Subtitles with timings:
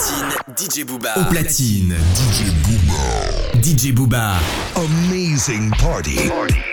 [0.00, 1.12] platine, DJ Booba.
[1.14, 3.60] Au platine, DJ Booba.
[3.60, 4.40] DJ Booba.
[4.74, 6.16] Amazing party.
[6.30, 6.69] Ahora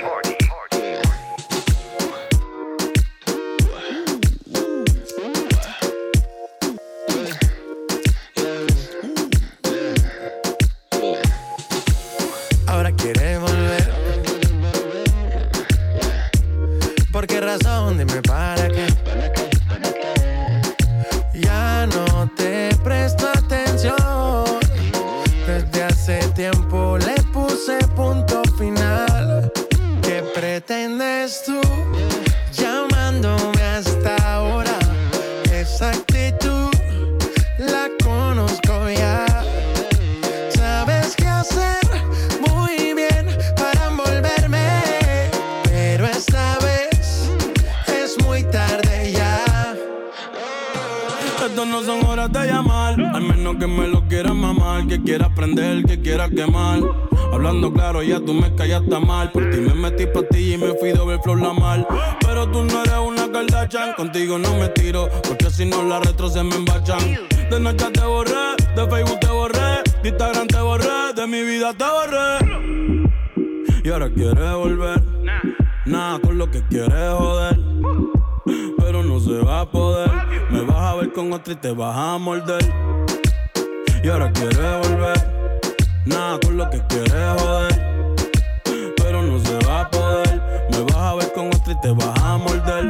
[30.39, 31.59] pretendes tú
[32.53, 34.77] llamándome hasta ahora?
[35.51, 36.69] Esa actitud
[37.57, 39.25] la conozco ya.
[40.49, 41.81] Sabes qué hacer
[42.47, 44.83] muy bien para envolverme,
[45.63, 47.31] pero esta vez
[47.87, 49.43] es muy tarde ya.
[51.47, 55.33] Esto no son horas de llamar, al menos que me lo quieras mamar, que quiera
[55.33, 56.81] prender, que quiera quemar.
[57.31, 59.31] Hablando claro, ya tú me callaste mal.
[59.31, 61.87] Por ti me metí pa' ti y me fui doble flor la mal.
[62.21, 66.29] Pero tú no eres una Kardashian, contigo no me tiro, porque si no las retro
[66.29, 66.99] se me embachan.
[67.49, 71.73] De noche te borré, de Facebook te borré, de Instagram te borré, de mi vida
[71.73, 72.57] te borré.
[73.83, 75.01] Y ahora quieres volver,
[75.85, 77.59] nada con lo que quieres joder.
[78.77, 80.09] Pero no se va a poder,
[80.49, 82.73] me vas a ver con otra y te vas a morder.
[84.03, 85.36] Y ahora quieres volver.
[86.07, 88.13] Nada con lo que quieres joder.
[88.95, 90.41] Pero no se va a poder.
[90.71, 92.85] Me vas a ver con otra y te vas a morder.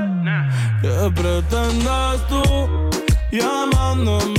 [0.82, 2.44] ¿Qué pretendes tú
[3.32, 4.37] llamándome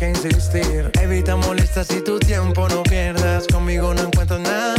[0.00, 3.46] Evita molestas y tu tiempo no pierdas.
[3.48, 4.74] Conmigo no encuentras nada.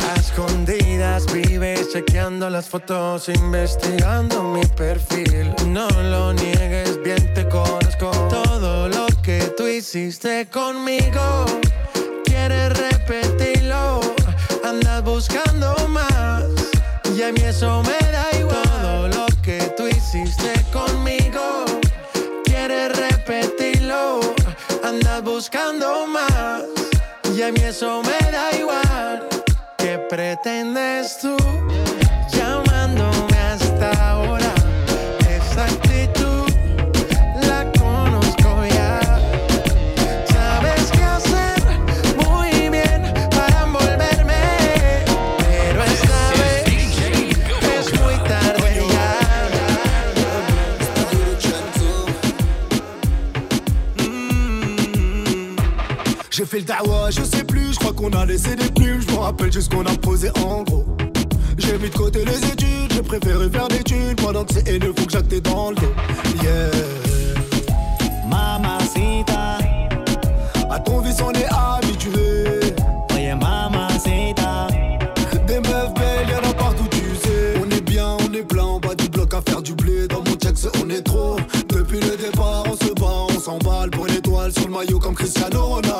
[0.00, 5.54] A escondidas vives chequeando las fotos, investigando mi perfil.
[5.68, 8.10] No lo niegues, bien te conozco.
[8.28, 11.46] Todo lo que tú hiciste conmigo,
[12.24, 14.00] quieres repetirlo.
[14.64, 16.44] Andas buscando más,
[17.16, 18.62] y a mí eso me da igual.
[18.82, 21.64] Todo lo que tú hiciste conmigo,
[25.22, 26.64] Buscando más,
[27.34, 29.28] y a mí eso me da igual.
[29.78, 31.36] ¿Qué pretendes tú
[56.54, 59.18] fait le dawa, je sais plus, je crois qu'on a laissé des plumes, je me
[59.18, 60.84] rappelle juste qu'on a posé en gros.
[61.58, 64.92] J'ai mis de côté les études, j'ai préféré faire des thunes pendant que c'est haineux,
[64.96, 65.92] faut que j'acte dans le dos.
[66.42, 66.70] Yeah.
[68.28, 69.58] Mamacita,
[70.70, 72.44] à ton vice on est habitué.
[73.14, 74.68] Oye, mamacita,
[75.46, 77.54] des meufs belles, y'en a partout, tu sais.
[77.64, 80.06] On est bien, on est plein, en bas du bloc à faire du blé.
[80.08, 81.36] Dans mon texte, on est trop.
[81.68, 85.14] Depuis le départ, on se bat, on s'emballe pour une étoile sur le maillot comme
[85.14, 85.93] Cristiano Ronaldo.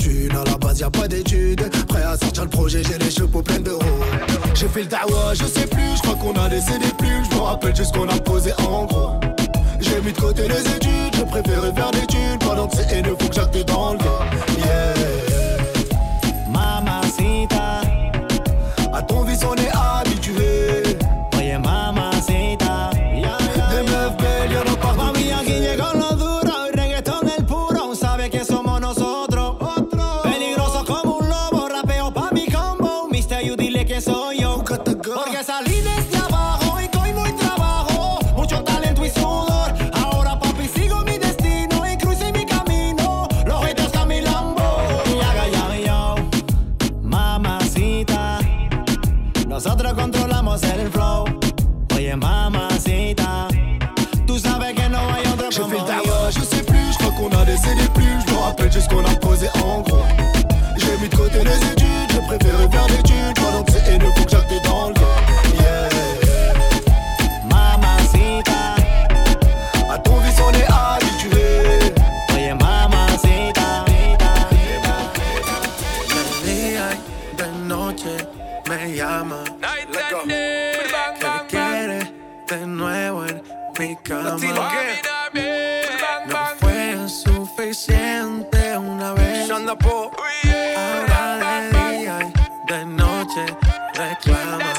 [0.00, 1.62] Thune, à la base y a pas d'études.
[1.86, 3.82] Prêt à sortir le projet, j'ai les cheveux pleins d'euros.
[4.54, 7.24] J'ai fait le dawa, je sais plus, je crois qu'on a laissé des plumes.
[7.30, 9.20] Je me rappelle juste qu'on a posé en gros.
[9.80, 13.16] J'ai mis de côté les études, j'ai préféré faire des thunes pendant que c'est haineux,
[13.18, 13.56] faut que j'acte
[58.80, 60.06] Je juste qu'on a posé en gros.
[60.78, 63.02] J'ai mis de côté les études, j'ai préféré faire des
[94.26, 94.69] reclama.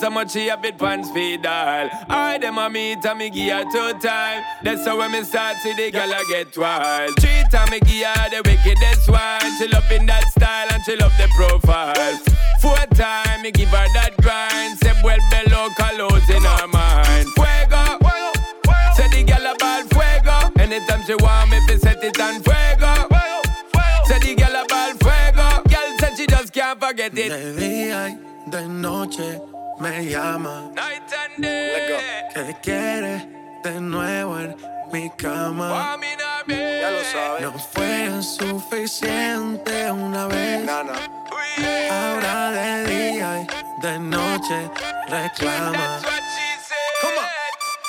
[0.00, 1.90] So much she a bit pants feed all.
[2.08, 4.42] I them a meet and me give her two time.
[4.62, 7.10] That's how when me start see the girl I get wild.
[7.20, 9.58] Three time me give her the wickedest one.
[9.58, 12.16] She loving that style and she love the profile.
[12.62, 14.78] Four time me give her that grind.
[14.78, 17.28] Say well below colors in her mind.
[17.36, 18.00] Fuego.
[18.96, 20.62] Say the girl about fuego.
[20.62, 22.92] Anytime she want me, fi set it on fuego.
[24.06, 25.62] Say the girl about fuego.
[25.68, 27.28] Girl said she just can't forget it.
[27.28, 29.49] De día y de noche
[29.80, 30.70] me llama.
[30.74, 31.98] Night and day.
[32.34, 33.26] Que quiere
[33.64, 34.56] de nuevo en
[34.92, 35.96] mi cama.
[36.46, 37.42] Ya lo sabes.
[37.42, 40.68] No fue suficiente una vez.
[41.90, 44.70] Ahora de día y de noche
[45.08, 46.00] reclama.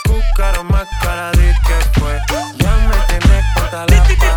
[0.05, 2.17] Cúcaro más cara de que fue.
[2.57, 4.30] Ya me tienes contra la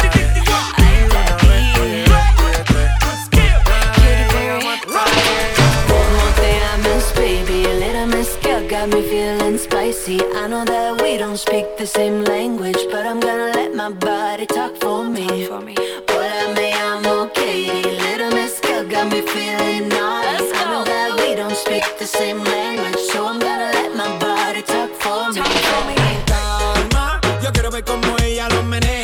[10.04, 10.20] spicy.
[10.34, 14.46] I know that we don't speak the same language, but I'm gonna let my body
[14.46, 15.26] talk for me.
[15.46, 20.52] Hola, me llamo Katie, little miss girl got me feeling naughty.
[20.54, 24.62] I know that we don't speak the same language, so I'm gonna let my body
[24.62, 25.40] talk for me.
[26.26, 27.20] calma.
[27.42, 29.03] Yo quiero ver cómo ella lo menea.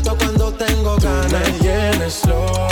[0.00, 2.24] cuando tengo ganas.
[2.26, 2.71] loco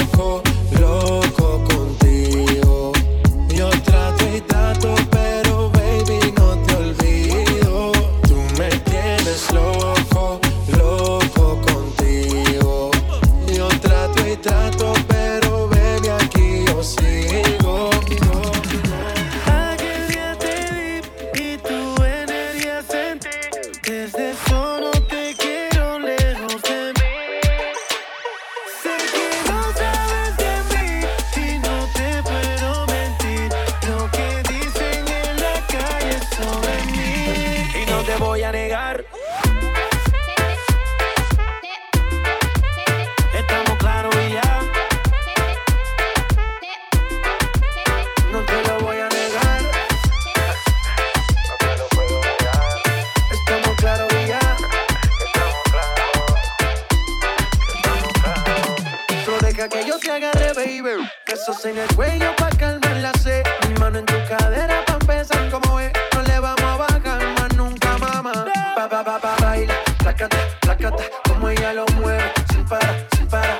[70.10, 70.36] Sácate,
[70.66, 73.59] sácate, como ella lo mueve, sin parar, sin parar.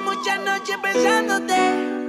[0.00, 1.56] muchas noches pensándote.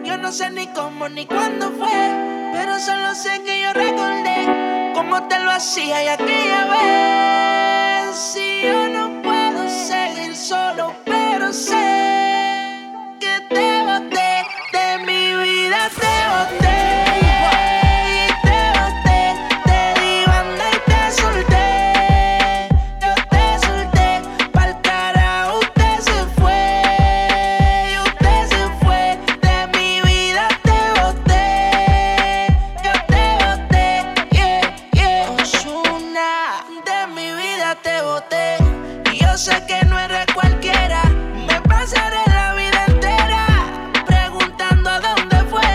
[0.03, 5.27] Yo no sé ni cómo ni cuándo fue, pero solo sé que yo recordé cómo
[5.27, 8.15] te lo hacía y aquella vez.
[8.17, 9.10] Si yo no
[37.83, 38.57] te boté.
[39.11, 41.01] Y yo sé que no eres cualquiera.
[41.47, 43.45] Me pasaré la vida entera
[44.05, 45.69] preguntando a dónde fue.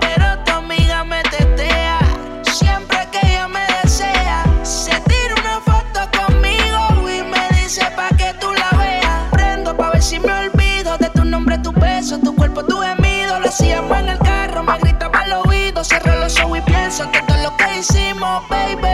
[0.00, 1.98] Pero tu amiga me tetea.
[2.42, 8.34] Siempre que ella me desea, se tira una foto conmigo y me dice pa' que
[8.40, 9.30] tú la veas.
[9.32, 13.40] Prendo pa' ver si me olvido de tu nombre, tu peso, tu cuerpo, tu gemido.
[13.40, 15.84] Lo hacíamos en el carro, me gritaba al oído.
[15.84, 18.93] Cierro los ojos y pienso que todo lo que hicimos, baby.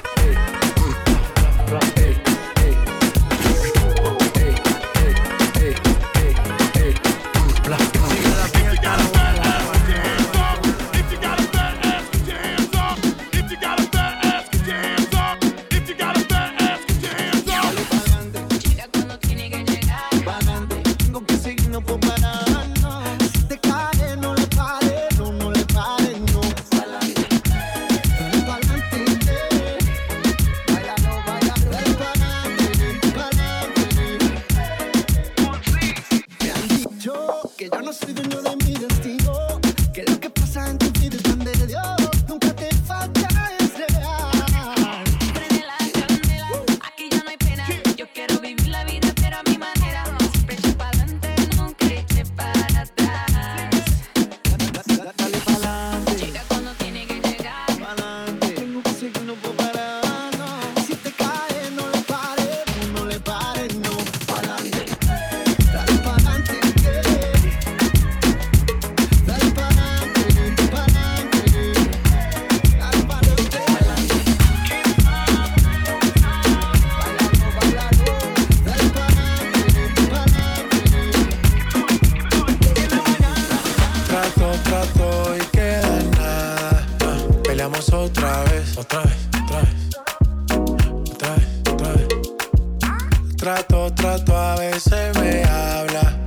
[93.55, 96.17] trato, trato, a veces me habla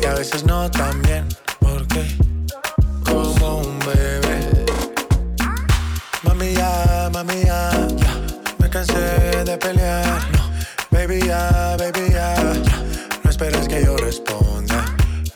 [0.00, 1.26] y a veces no también,
[1.58, 2.04] porque
[3.04, 4.64] como un bebé.
[6.22, 7.70] Mami ya, mami ya,
[8.58, 10.20] me cansé de pelear.
[10.32, 10.50] No.
[10.90, 12.34] Baby ya, baby ya,
[13.24, 14.84] no esperes que yo responda.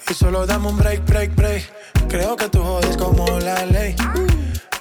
[0.09, 1.65] Y solo dame un break, break, break.
[2.09, 3.97] Creo que tú jodes como la ley.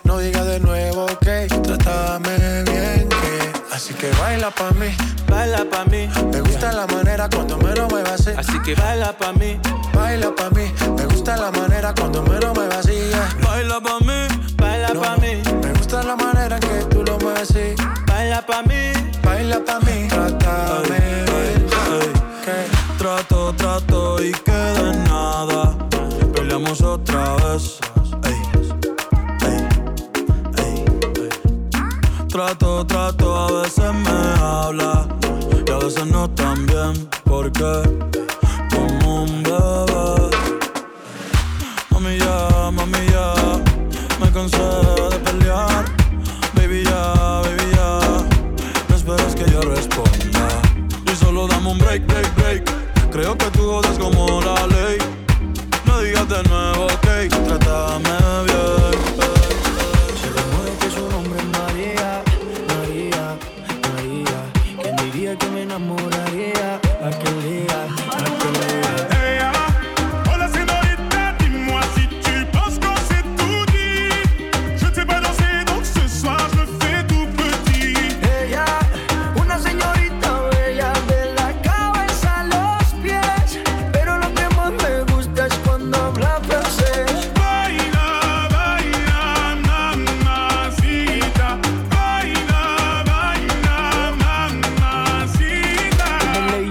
[0.03, 1.47] No digas de nuevo que okay.
[1.47, 4.95] trátame bien, que así que baila pa' mí
[5.61, 6.09] Baila pa' mí.
[6.31, 8.31] Me gusta la manera cuando me lo así.
[8.35, 9.59] Así que baila pa' mí.
[9.93, 10.73] Baila pa' mí.
[10.97, 13.11] Me gusta la manera cuando me lo así.
[13.43, 14.55] Baila pa' mí.
[14.55, 15.39] Baila pa' mí.
[15.61, 17.75] Me gusta la manera en que tú lo mueves así.
[18.07, 18.91] Baila pa' mí.
[19.21, 20.07] Baila pa' mí.
[20.07, 20.99] Trátame
[21.29, 21.65] bien.
[22.43, 25.77] que Trato, trato y queda en nada.
[26.33, 27.77] Peleamos otra vez.
[32.29, 35.10] Trato, trato, a veces me habla
[35.93, 37.09] veces no tan bien.
[37.23, 37.71] Porque
[38.73, 40.29] como un bebé.
[41.91, 43.33] Mami ya, mami ya,
[44.19, 45.85] me cansé de pelear.
[46.55, 47.99] Baby ya, baby ya,
[48.89, 50.47] no esperes que yo responda.
[51.11, 52.63] Y solo dame un break, break, break.
[53.11, 54.97] Creo que tú jodes como la ley.
[55.85, 57.07] No digas de nuevo, ok,
[57.47, 58.80] trátame bien.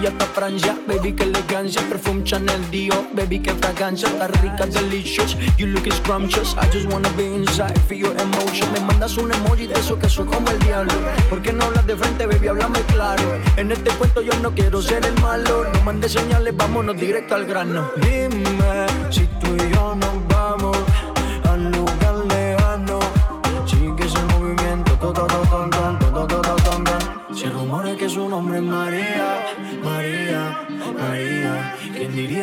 [0.07, 1.83] Hasta Francia, baby, que elegancia.
[1.89, 4.09] Perfume Chanel Dior, baby, que fragancia.
[4.09, 6.57] Está rica, delicious, you look scrumptious.
[6.57, 8.73] I just wanna be inside, feel your emotion.
[8.73, 10.93] Me mandas un emoji de eso que soy como el diablo.
[11.29, 12.49] ¿Por qué no hablas de frente, baby?
[12.49, 13.23] Háblame claro.
[13.57, 15.67] En este cuento yo no quiero ser el malo.
[15.73, 17.91] No mandes señales, vámonos directo al grano.
[17.97, 20.30] Dime si tú y yo nos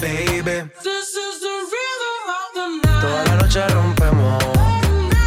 [0.00, 0.70] Baby.
[3.00, 4.44] Toda la noche rompemos.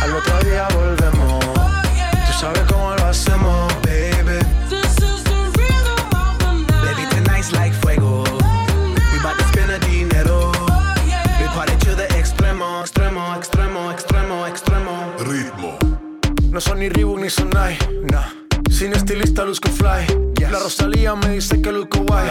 [0.01, 1.45] Al otro día volvemos.
[2.25, 4.39] Tú sabes cómo lo hacemos, baby.
[6.83, 8.23] Baby, tonight's like fuego.
[9.11, 10.51] We bout to spend a dinero.
[11.39, 15.13] We party to the extremo, extremo, extremo, extremo, extremo.
[15.19, 15.77] Ritmo.
[16.51, 17.77] No son ni Reebok ni Sonai,
[18.11, 18.29] nah.
[18.69, 20.18] Sin estilista luzco fly.
[20.51, 22.27] La Rosalía me dice que luzco guay.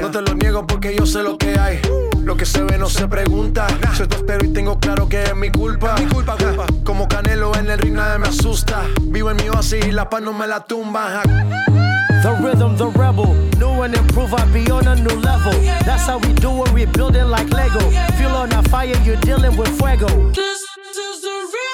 [0.00, 1.80] No te lo niego porque yo sé lo que hay.
[2.22, 3.66] Lo que se ve no se pregunta.
[3.94, 5.94] Soy espero y tengo claro que es mi culpa.
[5.98, 6.66] Mi culpa, culpa.
[6.84, 8.84] Como Canelo en el ring nadie me asusta.
[9.02, 11.22] Vivo en mi oasis y la paz no me la tumba.
[12.22, 13.34] The rhythm, the rebel.
[13.58, 15.52] New and improve, I be on a new level.
[15.84, 17.80] That's how we do it, we build it like Lego.
[18.16, 20.06] Feel on a fire, you're dealing with fuego.
[20.06, 21.67] Toda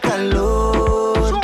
[0.00, 1.40] calor.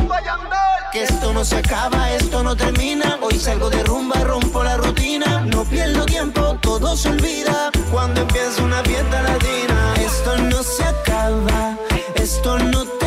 [0.93, 3.19] Que esto no se acaba, esto no termina.
[3.21, 5.41] Hoy salgo de rumba, rompo la rutina.
[5.47, 7.71] No pierdo tiempo, todo se olvida.
[7.91, 11.77] Cuando empieza una fiesta latina, esto no se acaba,
[12.15, 13.02] esto no termina